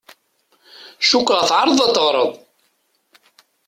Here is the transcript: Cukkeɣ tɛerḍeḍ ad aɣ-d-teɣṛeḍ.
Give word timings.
Cukkeɣ 1.09 1.41
tɛerḍeḍ 1.49 1.79
ad 1.79 1.81
aɣ-d-teɣṛeḍ. 1.87 2.31